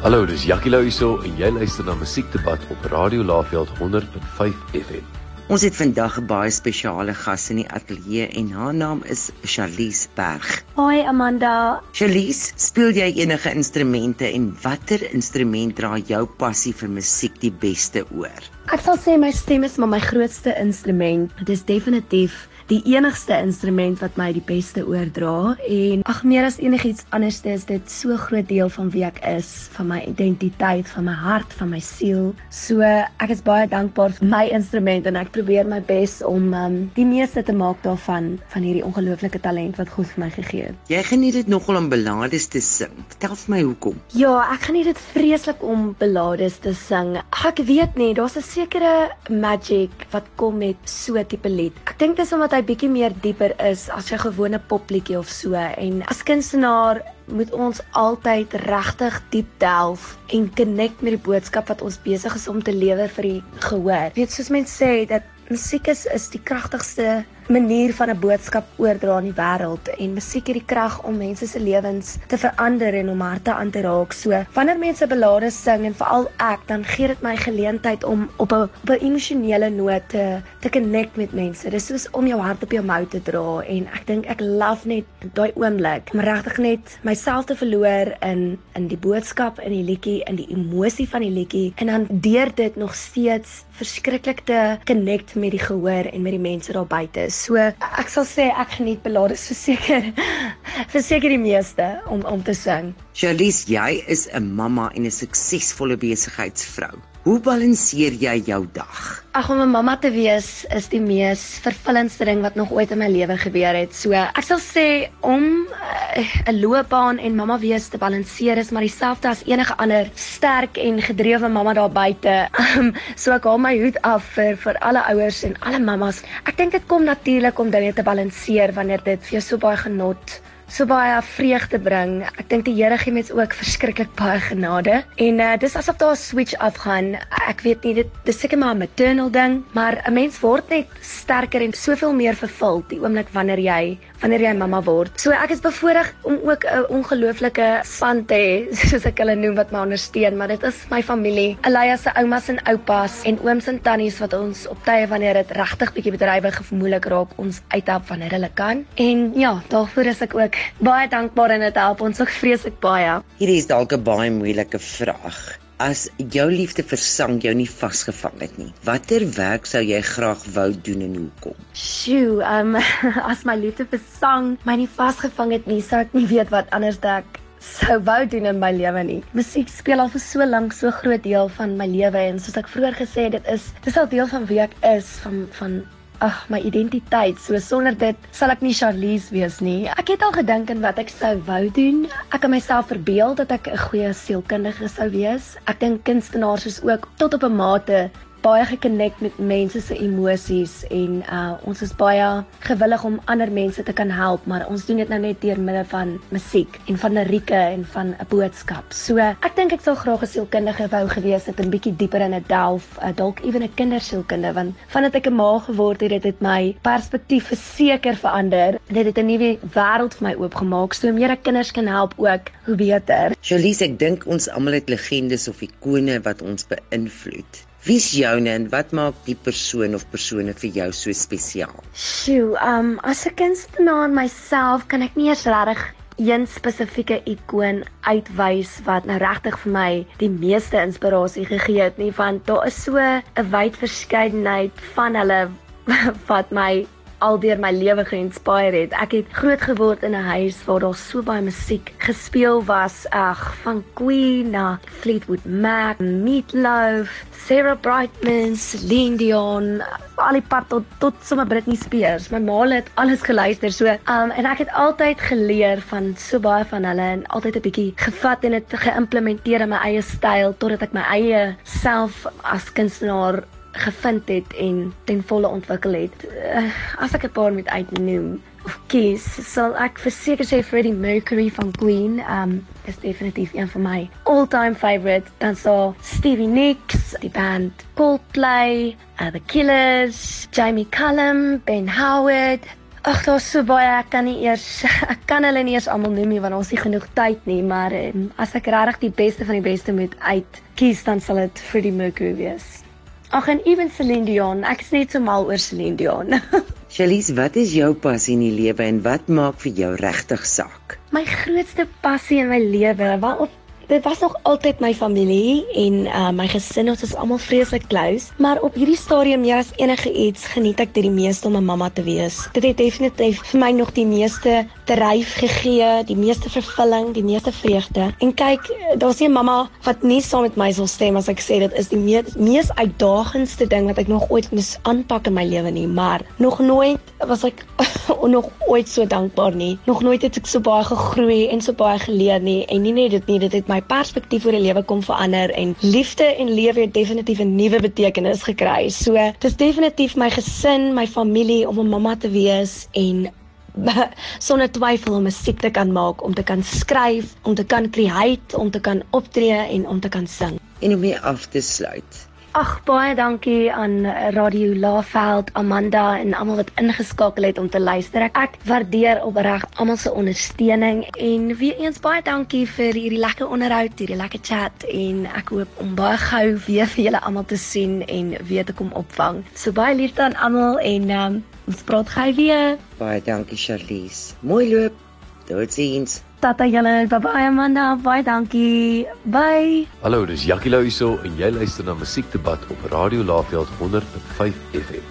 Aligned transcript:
Hallo, 0.00 0.24
dis 0.24 0.46
Jackie 0.48 0.70
Lou 0.72 0.78
hierso 0.80 1.18
en 1.28 1.34
jy 1.36 1.50
luister 1.52 1.84
na 1.84 1.92
Musiekdebat 2.00 2.62
op 2.72 2.84
Radio 2.88 3.20
Laveld 3.20 3.68
100.5 3.76 4.54
FM. 4.72 5.04
Ons 5.52 5.66
het 5.66 5.76
vandag 5.76 6.16
'n 6.16 6.24
baie 6.30 6.50
spesiale 6.50 7.12
gas 7.12 7.50
in 7.50 7.60
die 7.60 7.68
ateljee 7.68 8.30
en 8.40 8.48
haar 8.50 8.72
naam 8.74 9.02
is 9.04 9.28
Charlize 9.44 10.08
Berg. 10.14 10.64
Hoi 10.74 11.04
Amanda. 11.04 11.82
Charlize, 11.92 12.52
speel 12.56 12.96
jy 12.96 13.12
enige 13.20 13.52
instrumente 13.52 14.24
en 14.24 14.56
watter 14.62 15.04
instrument 15.12 15.76
dra 15.76 15.98
jou 15.98 16.24
passie 16.26 16.72
vir 16.72 16.88
musiek 16.88 17.36
die 17.40 17.52
beste 17.52 18.06
oor? 18.16 18.40
Ek 18.72 18.80
sal 18.80 18.96
sê 18.96 19.18
my 19.18 19.30
stem 19.32 19.64
is 19.64 19.76
maar 19.76 19.88
my 19.88 20.00
grootste 20.00 20.56
instrument. 20.56 21.30
Dit 21.38 21.48
is 21.48 21.62
definitief 21.64 22.48
die 22.70 22.82
enigste 22.94 23.34
instrument 23.42 23.98
wat 23.98 24.14
my 24.20 24.28
die 24.34 24.44
beste 24.46 24.84
oordra 24.86 25.56
en 25.66 26.04
ag 26.06 26.20
meer 26.28 26.46
as 26.46 26.60
enigiets 26.62 27.02
anders 27.10 27.40
is 27.50 27.64
dit 27.66 27.90
so 27.90 28.14
groot 28.20 28.46
deel 28.46 28.70
van 28.70 28.90
wie 28.94 29.02
ek 29.06 29.18
is, 29.26 29.48
van 29.74 29.88
my 29.90 29.98
identiteit, 30.06 30.86
van 30.94 31.08
my 31.08 31.14
hart, 31.18 31.50
van 31.58 31.72
my 31.72 31.80
siel. 31.82 32.30
So 32.54 32.84
ek 32.86 33.32
is 33.34 33.42
baie 33.42 33.66
dankbaar 33.70 34.14
vir 34.18 34.30
my 34.30 34.44
instrument 34.54 35.08
en 35.10 35.18
ek 35.18 35.32
probeer 35.34 35.66
my 35.66 35.80
bes 35.88 36.20
om 36.26 36.52
um, 36.54 36.76
die 36.94 37.06
meeste 37.08 37.42
te 37.46 37.54
maak 37.56 37.82
daarvan 37.82 38.36
van 38.52 38.66
hierdie 38.66 38.84
ongelooflike 38.86 39.42
talent 39.42 39.80
wat 39.80 39.90
God 39.96 40.06
vir 40.12 40.22
my 40.24 40.30
gegee 40.36 40.68
het. 40.70 40.78
Jy 40.92 41.02
geniet 41.10 41.40
dit 41.40 41.50
nogal 41.50 41.80
om 41.80 41.90
belades 41.90 42.46
te 42.52 42.62
sing. 42.62 42.94
Vertel 43.16 43.34
vir 43.42 43.54
my 43.56 43.60
hoekom. 43.64 43.98
Ja, 44.14 44.36
ek 44.54 44.68
geniet 44.68 44.92
dit 44.92 45.02
vreeslik 45.10 45.64
om 45.66 45.90
belades 45.98 46.60
te 46.62 46.76
sing. 46.78 47.16
Ek 47.40 47.64
weet 47.66 47.98
nie, 47.98 48.12
daar's 48.14 48.38
'n 48.38 48.46
sekere 48.46 49.10
magic 49.28 49.90
wat 50.12 50.30
kom 50.36 50.58
met 50.58 50.78
so 50.84 51.18
'n 51.18 51.26
tipe 51.26 51.48
lied. 51.48 51.74
Ek 51.90 51.98
dink 51.98 52.16
dit 52.16 52.26
is 52.26 52.32
omdat 52.32 52.52
hy 52.52 52.59
bietjie 52.66 52.90
meer 52.90 53.12
dieper 53.22 53.54
is 53.66 53.88
as 53.88 54.12
'n 54.12 54.18
gewone 54.18 54.58
popliedjie 54.58 55.18
of 55.18 55.28
so 55.28 55.54
en 55.54 56.02
as 56.06 56.22
kunstenaar 56.22 57.02
moet 57.26 57.52
ons 57.52 57.80
altyd 57.92 58.52
regtig 58.66 59.22
diep 59.30 59.50
delf 59.58 60.18
en 60.28 60.50
connect 60.54 61.02
met 61.02 61.12
die 61.16 61.24
boodskap 61.30 61.68
wat 61.68 61.82
ons 61.82 61.98
besig 62.02 62.34
is 62.34 62.48
om 62.48 62.62
te 62.62 62.72
lewer 62.72 63.08
vir 63.08 63.22
die 63.22 63.42
gehoor. 63.68 64.10
Weet 64.14 64.32
soos 64.32 64.50
mense 64.50 64.84
sê 64.84 65.06
dat 65.06 65.22
musiek 65.50 65.86
is 65.88 66.06
is 66.06 66.28
die 66.28 66.42
kragtigste 66.42 67.24
manier 67.50 67.94
van 67.94 68.10
'n 68.10 68.18
boodskap 68.18 68.66
oordra 68.76 69.18
in 69.18 69.24
die 69.24 69.40
wêreld 69.42 69.88
en 69.98 70.12
musiek 70.14 70.46
het 70.46 70.56
die 70.56 70.64
krag 70.66 71.02
om 71.02 71.16
mense 71.16 71.46
se 71.46 71.60
lewens 71.60 72.16
te 72.26 72.38
verander 72.38 72.94
en 72.94 73.08
om 73.10 73.20
harte 73.20 73.52
aan 73.52 73.70
te 73.70 73.80
raak. 73.80 74.12
So, 74.12 74.44
wanneer 74.52 74.78
mense 74.78 75.06
belade 75.06 75.50
sing 75.50 75.84
en 75.84 75.94
veral 75.94 76.28
ek, 76.36 76.60
dan 76.66 76.84
gee 76.84 77.06
dit 77.06 77.22
my 77.22 77.36
geleentheid 77.36 78.04
om 78.04 78.28
op 78.36 78.52
'n 78.52 78.70
op 78.82 78.90
'n 78.90 79.04
emosionele 79.04 79.70
noot 79.70 80.08
te 80.08 80.40
te 80.60 80.70
connect 80.70 81.16
met 81.16 81.32
mense. 81.32 81.70
Dis 81.70 81.86
soos 81.86 82.10
om 82.10 82.26
jou 82.26 82.40
hart 82.40 82.62
op 82.62 82.70
jou 82.70 82.84
mou 82.84 83.06
te 83.06 83.22
dra 83.22 83.60
en 83.66 83.86
ek 83.86 84.06
dink 84.06 84.26
ek 84.26 84.40
love 84.40 84.88
net 84.88 85.04
daai 85.32 85.52
oomblik 85.54 86.10
om 86.12 86.20
regtig 86.20 86.58
net 86.58 86.98
myself 87.02 87.44
te 87.44 87.56
verloor 87.56 88.14
in 88.20 88.58
in 88.74 88.88
die 88.88 88.98
boodskap 88.98 89.58
in 89.58 89.72
die 89.72 89.84
liedjie, 89.84 90.22
in 90.24 90.36
die 90.36 90.48
emosie 90.50 91.08
van 91.08 91.20
die 91.20 91.30
liedjie 91.30 91.72
en 91.76 91.86
dan 91.86 92.06
deur 92.10 92.54
dit 92.54 92.76
nog 92.76 92.94
steeds 92.94 93.64
verskriklik 93.70 94.40
te 94.44 94.78
connect 94.84 95.34
met 95.34 95.50
die 95.50 95.62
gehoor 95.62 96.04
en 96.12 96.22
met 96.22 96.32
die 96.32 96.40
mense 96.40 96.72
daar 96.72 96.86
buite. 96.86 97.39
So 97.40 97.56
ek 97.56 98.10
sal 98.12 98.26
sê 98.28 98.50
ek 98.62 98.74
geniet 98.76 99.00
belades 99.04 99.46
verseker 99.48 100.10
verseker 100.94 101.32
die 101.32 101.40
meeste 101.40 101.86
om 102.12 102.24
om 102.28 102.42
te 102.44 102.52
sing. 102.58 102.90
Charlize, 103.16 103.64
jy 103.72 104.02
is 104.12 104.26
'n 104.36 104.52
mamma 104.58 104.90
en 104.96 105.08
'n 105.08 105.16
suksesvolle 105.22 105.96
besigheidsvrou. 105.96 107.00
Hoe 107.20 107.36
balanseer 107.44 108.14
jy 108.16 108.38
jou 108.46 108.62
dag? 108.72 109.00
Ag 109.36 109.50
om 109.52 109.60
'n 109.60 109.68
mamma 109.68 109.96
te 110.00 110.08
wees 110.10 110.64
is 110.72 110.88
die 110.88 111.00
mees 111.00 111.60
vervullendste 111.60 112.24
ding 112.24 112.40
wat 112.40 112.54
nog 112.54 112.72
ooit 112.72 112.90
in 112.90 112.98
my 112.98 113.08
lewe 113.12 113.36
gebeur 113.36 113.76
het. 113.76 113.92
So 113.94 114.12
ek 114.12 114.40
sal 114.42 114.56
sê 114.58 115.10
om 115.20 115.68
eh, 116.16 116.24
'n 116.48 116.54
uh, 116.54 116.60
loopbaan 116.60 117.18
en 117.18 117.36
mamma 117.36 117.58
wees 117.58 117.88
te 117.88 117.98
balanseer 117.98 118.56
is 118.56 118.70
maar 118.70 118.82
dieselfde 118.88 119.28
as 119.28 119.44
enige 119.44 119.76
ander 119.76 120.10
sterk 120.14 120.78
en 120.78 121.02
gedrewe 121.02 121.48
mamma 121.48 121.74
daar 121.74 121.92
buite. 121.92 122.48
Um, 122.76 122.94
so 123.16 123.32
ek 123.32 123.44
haal 123.44 123.58
my 123.58 123.76
hoed 123.76 124.00
af 124.02 124.24
vir 124.24 124.56
vir 124.56 124.78
alle 124.80 125.04
ouers 125.12 125.42
en 125.42 125.56
alle 125.60 125.78
mammas. 125.78 126.22
Ek 126.44 126.56
dink 126.56 126.72
dit 126.72 126.86
kom 126.86 127.04
natuurlik 127.04 127.58
om 127.58 127.70
dinge 127.70 127.92
te 127.92 128.02
balanseer 128.02 128.72
wanneer 128.72 129.04
dit 129.04 129.20
vir 129.20 129.32
jou 129.32 129.42
so 129.42 129.58
baie 129.58 129.76
genot 129.76 130.40
so 130.70 130.86
baie 130.86 131.18
vreugde 131.34 131.78
bring. 131.82 132.20
Ek 132.38 132.46
dink 132.50 132.64
die 132.68 132.74
Here 132.78 132.96
gee 132.98 133.12
mens 133.12 133.32
ook 133.34 133.54
verskriklik 133.58 134.12
baie 134.18 134.38
genade. 134.40 135.02
En 135.18 135.42
uh, 135.42 135.56
dis 135.58 135.76
asof 135.76 135.98
daar 135.98 136.14
'n 136.14 136.16
switch 136.16 136.54
afgaan. 136.58 137.16
Ek 137.48 137.60
weet 137.66 137.84
nie 137.84 137.94
dit 137.94 138.10
dis 138.24 138.38
seker 138.38 138.58
maar 138.58 138.74
'n 138.74 138.78
maternal 138.78 139.30
ding, 139.30 139.64
maar 139.74 140.00
'n 140.06 140.14
mens 140.14 140.40
word 140.40 140.68
net 140.70 140.86
sterker 141.00 141.60
en 141.62 141.72
soveel 141.72 142.14
meer 142.14 142.34
vervuld 142.34 142.88
die 142.88 143.00
oomblik 143.02 143.28
wanneer 143.32 143.58
jy 143.58 143.98
wanneer 144.20 144.40
jy 144.40 144.54
mamma 144.54 144.82
word. 144.84 145.10
So 145.20 145.32
ek 145.32 145.50
is 145.50 145.60
bevoorreg 145.60 146.12
om 146.22 146.38
ook 146.44 146.64
'n 146.64 146.86
ongelooflike 146.88 147.80
span 147.82 148.24
te 148.26 148.34
hê, 148.34 148.74
soos 148.90 149.06
ek 149.06 149.18
hulle 149.18 149.34
noem 149.34 149.56
wat 149.56 149.72
my 149.72 149.80
ondersteun, 149.80 150.36
maar 150.36 150.48
dit 150.48 150.62
is 150.62 150.86
my 150.90 151.02
familie. 151.02 151.56
Elia 151.62 151.96
se 151.96 152.10
oumas 152.14 152.48
en 152.48 152.58
oupas 152.64 153.22
en 153.24 153.38
ooms 153.42 153.66
en 153.66 153.80
tannies 153.80 154.18
wat 154.18 154.32
ons 154.32 154.66
op 154.68 154.78
tye 154.84 155.06
wanneer 155.06 155.34
dit 155.34 155.50
regtig 155.50 155.92
bietjie 155.92 156.12
bedrywig 156.12 156.60
of 156.60 156.70
moeilik 156.70 157.04
raak, 157.04 157.32
ons 157.36 157.60
uithelp 157.68 158.08
wanneer 158.08 158.30
hulle 158.30 158.50
kan. 158.54 158.84
En 158.94 159.32
ja, 159.34 159.62
daarvoor 159.68 160.04
is 160.04 160.20
ek 160.20 160.34
ook 160.34 160.59
baie 160.78 161.08
dankbaar 161.08 161.56
en 161.56 161.66
dit 161.66 161.80
help 161.82 162.00
ons 162.00 162.20
ook 162.20 162.30
vreeslik 162.40 162.78
baie. 162.84 163.18
Hierdie 163.40 163.58
is 163.62 163.66
dalk 163.70 163.92
'n 163.92 164.02
baie 164.04 164.30
moeilike 164.30 164.78
vraag. 164.78 165.58
As 165.80 166.08
jou 166.16 166.50
liefde 166.52 166.82
vir 166.82 166.98
sang 166.98 167.40
jou 167.40 167.54
nie 167.54 167.68
vasgevang 167.68 168.40
het 168.40 168.58
nie, 168.58 168.72
watter 168.84 169.24
werk 169.36 169.66
sou 169.66 169.80
jy 169.80 170.00
graag 170.04 170.44
wou 170.54 170.70
doen 170.88 171.00
en 171.06 171.14
hoekom? 171.16 171.56
Sjoe, 171.72 172.42
um 172.44 172.76
as 173.32 173.44
my 173.44 173.56
liefde 173.56 173.86
vir 173.88 174.00
sang 174.20 174.58
my 174.64 174.76
nie 174.76 174.90
vasgevang 174.96 175.52
het 175.52 175.66
nie, 175.66 175.80
sou 175.80 176.00
ek 176.00 176.12
nie 176.12 176.26
weet 176.26 176.50
wat 176.50 176.68
anders 176.76 177.00
ek 177.00 177.40
sou 177.60 177.98
wou 178.04 178.26
doen 178.26 178.46
in 178.46 178.60
my 178.60 178.72
lewe 178.72 179.04
nie. 179.04 179.22
Musiek 179.36 179.68
speel 179.68 180.00
al 180.00 180.12
vir 180.12 180.20
so 180.24 180.44
lank 180.44 180.72
so 180.72 180.90
groot 180.90 181.22
deel 181.22 181.48
van 181.56 181.76
my 181.76 181.86
lewe 181.86 182.26
en 182.32 182.38
soos 182.40 182.56
ek 182.60 182.68
vroeër 182.72 182.96
gesê 183.00 183.28
het, 183.28 183.38
dit 183.38 183.50
is 183.52 183.70
dis 183.84 183.96
al 184.00 184.08
deel 184.08 184.28
van 184.28 184.46
wie 184.48 184.60
ek 184.64 184.76
is, 184.96 185.08
van 185.24 185.46
van 185.58 185.80
ag 186.20 186.48
my 186.48 186.60
identiteit. 186.60 187.38
So 187.40 187.58
sonder 187.58 187.96
dit 187.96 188.16
sal 188.36 188.52
ek 188.54 188.62
nie 188.64 188.74
Charlize 188.76 189.32
wees 189.34 189.60
nie. 189.64 189.88
Ek 189.88 190.12
het 190.12 190.22
al 190.22 190.34
gedink 190.36 190.70
aan 190.70 190.82
wat 190.84 190.98
ek 191.02 191.12
sou 191.12 191.34
wou 191.48 191.62
doen. 191.76 192.06
Ek 192.30 192.42
het 192.42 192.50
myself 192.52 192.90
verbeel 192.92 193.34
dat 193.34 193.50
ek 193.50 193.68
'n 193.68 193.84
goeie 193.88 194.12
sielkundige 194.12 194.88
sou 194.88 195.08
wees. 195.10 195.56
Ek 195.66 195.80
dink 195.80 196.04
kunstenaars 196.04 196.66
is 196.66 196.82
ook 196.82 197.08
tot 197.16 197.34
op 197.34 197.42
'n 197.44 197.56
mate 197.56 198.10
baie 198.42 198.64
gekonnekt 198.64 199.20
met 199.20 199.38
mense 199.38 199.80
se 199.80 199.96
emosies 199.96 200.84
en 200.90 201.22
uh 201.22 201.52
ons 201.68 201.82
is 201.82 201.92
baie 201.96 202.44
gewillig 202.66 203.04
om 203.04 203.18
ander 203.24 203.50
mense 203.52 203.82
te 203.82 203.92
kan 203.92 204.10
help, 204.10 204.46
maar 204.46 204.66
ons 204.68 204.86
doen 204.86 205.00
dit 205.02 205.08
nou 205.08 205.20
net 205.20 205.40
deur 205.42 205.60
middel 205.60 205.84
van 205.92 206.16
musiek 206.30 206.78
en 206.86 206.98
van 207.02 207.12
lirieke 207.18 207.60
en 207.60 207.84
van 207.94 208.14
'n 208.14 208.26
boodskap. 208.28 208.84
So 208.92 209.18
ek 209.18 209.56
dink 209.56 209.72
ek 209.72 209.84
sou 209.84 209.94
graag 209.96 210.22
'n 210.22 210.26
sielkundige 210.26 210.88
wou 210.88 211.08
gewees 211.08 211.46
het 211.46 211.60
en 211.60 211.70
bietjie 211.70 211.96
dieper 211.96 212.20
in 212.20 212.34
'n 212.34 212.44
delf, 212.46 212.98
uh, 213.02 213.12
dalk 213.14 213.40
ewen 213.40 213.62
'n 213.62 213.74
kindersielkunde 213.74 214.52
want 214.52 214.74
vandat 214.88 215.14
ek 215.14 215.26
'n 215.26 215.34
ma 215.34 215.58
geword 215.58 216.00
het, 216.00 216.10
het 216.10 216.22
dit 216.22 216.40
my 216.40 216.76
perspektief 216.82 217.46
verseker 217.46 218.16
verander. 218.16 218.78
Dit 218.88 219.06
het 219.06 219.18
'n 219.18 219.26
nuwe 219.26 219.58
wêreld 219.74 220.14
vir 220.14 220.28
my 220.28 220.34
oopgemaak. 220.34 220.94
So 220.94 221.12
meer 221.12 221.30
ek 221.30 221.42
kinders 221.42 221.72
kan 221.72 221.86
help 221.86 222.14
ook, 222.16 222.50
hoe 222.64 222.76
beter. 222.76 223.34
Jolise, 223.40 223.84
ek 223.84 223.98
dink 223.98 224.26
ons 224.26 224.48
almal 224.48 224.72
het 224.72 224.88
legendes 224.88 225.48
of 225.48 225.62
ikone 225.62 226.20
wat 226.22 226.42
ons 226.42 226.66
beïnvloed. 226.66 227.69
Wie's 227.80 228.10
joune 228.12 228.50
en 228.52 228.66
wat 228.68 228.90
maak 228.92 229.16
die 229.24 229.34
persoon 229.34 229.94
of 229.96 230.02
persone 230.12 230.52
vir 230.52 230.74
jou 230.74 230.88
so 230.92 231.14
spesiaal? 231.16 231.78
Sjoe, 231.96 232.52
um 232.60 232.98
as 233.08 233.24
'n 233.26 233.32
kunstenaar 233.40 234.10
myself 234.12 234.84
kan 234.88 235.02
ek 235.02 235.16
nie 235.16 235.30
eers 235.30 235.46
regtig 235.48 235.80
een 236.20 236.44
spesifieke 236.46 237.22
ikoon 237.24 237.80
uitwys 238.04 238.74
wat 238.84 239.08
nou 239.08 239.16
regtig 239.22 239.56
vir 239.62 239.72
my 239.72 240.06
die 240.20 240.28
meeste 240.28 240.76
inspirasie 240.76 241.46
gegee 241.48 241.80
het 241.80 241.96
nie, 241.96 242.12
want 242.20 242.44
daar 242.46 242.66
is 242.66 242.82
so 242.84 243.00
'n 243.00 243.50
wyd 243.50 243.76
verskeidenheid 243.76 244.76
van 244.94 245.16
hulle 245.16 245.48
wat 246.30 246.52
my 246.52 246.86
aldeur 247.20 247.58
my 247.60 247.70
lewe 247.72 248.04
geïnspireer 248.08 248.76
het. 248.76 248.96
Ek 248.96 249.14
het 249.18 249.32
groot 249.36 249.60
geword 249.60 250.02
in 250.02 250.16
'n 250.16 250.28
huis 250.34 250.58
waar 250.66 250.80
daar 250.80 250.94
so 250.94 251.22
baie 251.22 251.42
musiek 251.42 251.92
gespeel 251.98 252.64
was, 252.64 253.06
ag, 253.10 253.54
van 253.62 253.84
Queen 253.94 254.50
na 254.50 254.78
Fleetwood 255.00 255.44
Mac, 255.44 255.98
Meatloaf, 255.98 257.24
Sarah 257.46 257.80
Brightman, 257.80 258.56
Celine 258.56 259.16
Dion, 259.16 259.82
al 260.20 260.36
die 260.38 260.44
pad 260.44 260.68
tot 260.68 260.84
tot 260.98 261.14
sommer 261.24 261.46
Britney 261.46 261.76
Spears. 261.76 262.28
My 262.30 262.40
ma 262.44 262.60
het 262.68 262.90
alles 263.00 263.22
geluister 263.22 263.72
so. 263.72 263.86
Um 264.06 264.30
en 264.30 264.46
ek 264.46 264.58
het 264.64 264.72
altyd 264.72 265.20
geleer 265.20 265.80
van 265.90 266.12
so 266.16 266.38
baie 266.38 266.64
van 266.64 266.84
hulle 266.84 267.06
en 267.16 267.26
altyd 267.26 267.56
'n 267.56 267.64
bietjie 267.68 267.92
gevat 267.96 268.44
en 268.44 268.50
dit 268.50 268.76
geïmplementeer 268.84 269.60
in 269.60 269.68
my 269.68 269.80
eie 269.84 270.02
styl 270.02 270.54
totdat 270.58 270.82
ek 270.82 270.92
my 270.92 271.04
eie 271.10 271.56
self 271.64 272.26
as 272.42 272.72
kunstenaar 272.72 273.44
gevind 273.72 274.28
het 274.28 274.54
en 274.58 274.92
ten 275.04 275.22
volle 275.26 275.48
ontwikkel 275.48 275.92
het. 275.92 276.24
Uh, 276.54 276.70
as 276.98 277.14
ek 277.14 277.24
'n 277.24 277.32
paar 277.32 277.52
moet 277.52 277.68
uitnoem 277.68 278.42
of 278.64 278.78
kies, 278.86 279.24
sal 279.52 279.76
ek 279.76 279.98
verseker 279.98 280.44
sê 280.44 280.62
Freddie 280.64 280.92
Mercury 280.92 281.48
van 281.50 281.70
Queen, 281.70 282.20
um 282.28 282.66
is 282.84 282.98
definitief 282.98 283.54
een 283.54 283.68
van 283.68 283.82
my 283.82 284.08
all-time 284.22 284.74
favourite. 284.74 285.30
Dan 285.38 285.56
sal 285.56 285.94
Stevie 286.02 286.46
Nicks, 286.46 287.14
die 287.20 287.30
band 287.30 287.72
Coldplay, 287.94 288.96
uh, 289.20 289.30
The 289.30 289.40
Killers, 289.46 290.48
Jamie 290.50 290.88
Cullum, 290.90 291.62
Ben 291.64 291.88
Howard, 291.88 292.66
Ag, 293.02 293.22
daar's 293.24 293.46
so 293.48 293.62
baie, 293.64 293.86
ek 293.96 294.10
kan 294.12 294.26
nie 294.28 294.42
eers 294.44 294.82
ek 295.14 295.22
kan 295.30 295.46
hulle 295.48 295.62
nie 295.64 295.72
eers 295.72 295.86
almal 295.88 296.12
noem 296.12 296.34
nie 296.34 296.40
want 296.44 296.52
ons 296.52 296.68
het 296.68 296.82
genoeg 296.82 297.06
tyd 297.16 297.46
nie, 297.48 297.62
maar 297.64 297.94
um, 297.96 298.26
as 298.36 298.52
ek 298.58 298.68
regtig 298.68 299.06
die 299.06 299.12
beste 299.22 299.46
van 299.48 299.56
die 299.56 299.64
beste 299.64 299.94
moet 299.96 300.12
uit 300.20 300.60
kies, 300.76 301.00
dan 301.06 301.24
sal 301.24 301.40
dit 301.40 301.62
Freddie 301.70 301.96
Mercury 301.96 302.34
wees. 302.36 302.82
Ag 303.30 303.46
en 303.46 303.60
ewen 303.62 303.90
Celine 303.94 304.26
Dion, 304.26 304.64
ek 304.66 304.80
is 304.82 304.88
net 304.90 305.12
so 305.14 305.22
mal 305.22 305.44
oor 305.46 305.60
Celine 305.62 305.94
Dion. 305.94 306.34
Charlize, 306.94 307.36
wat 307.38 307.54
is 307.60 307.70
jou 307.76 307.92
passie 307.94 308.34
in 308.34 308.42
die 308.42 308.56
lewe 308.56 308.82
en 308.82 308.98
wat 309.04 309.30
maak 309.30 309.60
vir 309.62 309.76
jou 309.84 309.92
regtig 310.00 310.42
saak? 310.50 310.96
my 311.14 311.22
grootste 311.26 311.86
passie 312.02 312.38
in 312.42 312.50
my 312.50 312.58
lewe, 312.62 313.08
waarop 313.22 313.54
dit 313.90 314.04
was 314.04 314.20
nog 314.20 314.34
altyd 314.42 314.78
my 314.80 314.94
familie 314.94 315.66
en 315.74 315.94
uh, 316.06 316.28
my 316.30 316.46
gesin 316.48 316.92
ons 316.92 317.02
is 317.02 317.14
almal 317.18 317.40
vreeslik 317.42 317.88
close 317.90 318.30
maar 318.38 318.60
op 318.62 318.76
hierdie 318.78 318.98
stadium 318.98 319.42
meer 319.42 319.58
as 319.58 319.72
enige 319.82 320.12
iets 320.14 320.44
geniet 320.52 320.78
ek 320.78 320.92
dit 320.94 321.08
die 321.08 321.10
meeste 321.14 321.48
om 321.48 321.56
'n 321.58 321.64
mamma 321.64 321.88
te 321.90 322.02
wees. 322.06 322.36
Dit 322.52 322.62
het 322.62 322.76
definitief 322.76 323.42
vir 323.50 323.60
my 323.60 323.70
nog 323.74 323.90
die 323.92 324.06
meeste 324.06 324.66
dryf 324.86 325.34
gegee 325.42 326.04
die 326.06 326.16
meeste 326.16 326.50
vervulling 326.50 327.10
die 327.14 327.24
meeste 327.24 327.52
vreugde. 327.52 328.14
En 328.18 328.34
kyk 328.34 328.70
daar's 328.96 329.18
nie 329.18 329.28
'n 329.28 329.32
mamma 329.32 329.68
wat 329.82 330.02
nie 330.02 330.20
saam 330.22 330.42
met 330.42 330.56
my 330.56 330.70
sal 330.72 330.86
stem 330.86 331.16
as 331.16 331.28
ek 331.28 331.40
sê 331.40 331.58
dit 331.58 331.72
is 331.72 331.88
die 331.88 331.98
me 331.98 332.22
mees 332.36 332.70
uitdagendste 332.74 333.66
ding 333.66 333.86
wat 333.86 333.98
ek 333.98 334.08
nog 334.08 334.30
ooit 334.30 334.50
moes 334.52 334.78
aanpak 334.82 335.26
in 335.26 335.34
my 335.34 335.44
lewe 335.44 335.70
nie 335.70 335.86
maar 335.86 336.20
nog 336.38 336.58
nooit 336.58 337.00
was 337.26 337.44
ek 337.44 337.64
nog 338.36 338.50
ooit 338.66 338.88
so 338.88 339.06
dankbaar 339.06 339.54
nie. 339.54 339.78
Nog 339.86 340.02
nooit 340.02 340.22
het 340.22 340.36
ek 340.36 340.46
so 340.46 340.60
baie 340.60 340.84
gegroei 340.84 341.48
en 341.48 341.60
so 341.60 341.72
baie 341.72 341.98
geleer 341.98 342.40
nie 342.40 342.66
en 342.66 342.82
nie 342.82 342.92
net 342.92 343.10
dit 343.10 343.26
nie 343.26 343.38
dit 343.38 343.52
het 343.52 343.68
my 343.68 343.79
perspektief 343.86 344.44
oor 344.44 344.56
die 344.56 344.62
lewe 344.64 344.82
kom 344.82 345.02
verander 345.02 345.50
en 345.50 345.74
liefde 345.80 346.24
en 346.24 346.54
lewe 346.54 346.80
het 346.80 346.94
definitief 346.94 347.40
'n 347.40 347.54
nuwe 347.54 347.80
betekenis 347.80 348.42
gekry. 348.42 348.88
So, 348.88 349.16
dis 349.38 349.56
definitief 349.56 350.16
my 350.16 350.30
gesin, 350.30 350.94
my 350.94 351.06
familie 351.06 351.68
om 351.68 351.78
'n 351.78 351.88
mamma 351.88 352.16
te 352.16 352.30
wees 352.30 352.88
en 352.92 353.30
sonder 354.38 354.70
twyfel 354.70 355.14
om 355.14 355.22
musiek 355.22 355.60
te 355.60 355.70
kan 355.70 355.92
maak, 355.92 356.22
om 356.22 356.34
te 356.34 356.42
kan 356.42 356.62
skryf, 356.62 357.34
om 357.42 357.54
te 357.54 357.64
kan 357.64 357.90
create, 357.90 358.58
om 358.58 358.70
te 358.70 358.80
kan 358.80 359.02
optree 359.10 359.66
en 359.68 359.86
om 359.88 360.00
te 360.00 360.08
kan 360.08 360.26
sing. 360.26 360.58
En 360.78 360.92
om 360.94 361.00
mee 361.00 361.18
af 361.18 361.46
te 361.46 361.60
sluit. 361.60 362.29
Ag 362.50 362.80
baie 362.82 363.14
dankie 363.14 363.70
aan 363.70 364.02
Radio 364.34 364.74
Laveld, 364.74 365.52
Amanda 365.54 366.18
en 366.18 366.32
almal 366.34 366.56
wat 366.58 366.70
ingeskakel 366.82 367.44
het 367.46 367.58
om 367.62 367.68
te 367.70 367.78
luister. 367.78 368.24
Ek, 368.26 368.38
ek 368.42 368.56
waardeer 368.66 369.20
opreg 369.22 369.62
almal 369.78 370.00
se 370.02 370.10
ondersteuning 370.10 371.04
en 371.14 371.44
weer 371.60 371.78
eens 371.78 372.00
baie 372.02 372.24
dankie 372.26 372.64
vir 372.66 372.98
hierdie 372.98 373.20
lekker 373.22 373.46
onderhoud, 373.46 373.94
hierdie 374.02 374.18
lekker 374.18 374.42
chat 374.42 374.82
en 374.90 375.28
ek 375.30 375.52
hoop 375.54 375.78
om 375.84 375.92
baie 375.94 376.18
gou 376.24 376.56
weer 376.66 376.90
vir 376.90 377.04
julle 377.04 377.20
almal 377.22 377.46
te 377.46 377.58
sien 377.60 378.00
en 378.08 378.32
weer 378.48 378.66
te 378.66 378.74
kom 378.74 378.90
opvang. 378.98 379.44
So 379.54 379.70
baie 379.70 379.94
liefde 379.94 380.26
aan 380.26 380.34
almal 380.34 380.82
en 380.82 381.06
um, 381.20 381.38
ons 381.70 381.86
praat 381.86 382.10
gou 382.16 382.26
weer. 382.34 382.74
Baie 382.98 383.22
dankie 383.30 383.60
Charlize. 383.62 384.34
Mooi 384.42 384.66
loop. 384.74 385.09
Totsiens. 385.50 386.20
Tata 386.40 386.64
julle, 386.70 387.06
bye 387.10 387.20
bye 387.20 387.46
Amanda, 387.50 387.96
baie 388.00 388.22
dankie. 388.22 389.06
Bye. 389.24 389.86
Hallo, 390.02 390.24
dis 390.26 390.46
Jackie 390.46 390.70
Lou 390.72 390.86
hierso 390.86 391.18
en 391.26 391.36
jy 391.36 391.50
luister 391.52 391.84
na 391.84 391.98
Musiekdebat 391.98 392.70
op 392.70 392.90
Radio 392.94 393.26
Laveld 393.26 393.68
100.5 393.82 394.54
FM. 394.86 395.09